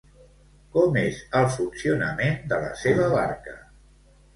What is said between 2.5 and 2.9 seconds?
de la